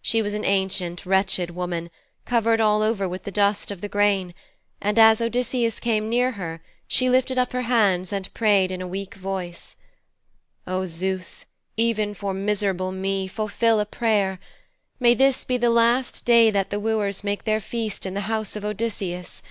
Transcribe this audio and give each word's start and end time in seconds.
She 0.00 0.22
was 0.22 0.32
an 0.32 0.44
ancient, 0.44 1.04
wretched 1.04 1.56
woman, 1.56 1.90
covered 2.24 2.60
all 2.60 2.82
over 2.82 3.08
with 3.08 3.24
the 3.24 3.32
dust 3.32 3.72
of 3.72 3.80
the 3.80 3.88
grain, 3.88 4.32
and, 4.80 4.96
as 4.96 5.20
Odysseus 5.20 5.80
came 5.80 6.08
near 6.08 6.30
her, 6.30 6.62
she 6.86 7.10
lifted 7.10 7.36
up 7.36 7.50
her 7.52 7.62
hands 7.62 8.12
and 8.12 8.32
prayed 8.32 8.70
in 8.70 8.80
a 8.80 8.86
weak 8.86 9.16
voice: 9.16 9.74
'O 10.68 10.86
Zeus, 10.86 11.46
even 11.76 12.14
for 12.14 12.32
miserable 12.32 12.92
me, 12.92 13.26
fulfil 13.26 13.80
a 13.80 13.84
prayer! 13.84 14.38
May 15.00 15.14
this 15.14 15.42
be 15.44 15.56
the 15.56 15.68
last 15.68 16.24
day 16.24 16.48
that 16.52 16.70
the 16.70 16.78
wooers 16.78 17.24
make 17.24 17.42
their 17.42 17.60
feast 17.60 18.06
in 18.06 18.14
the 18.14 18.20
house 18.30 18.54
of 18.54 18.64
Odysseus! 18.64 19.42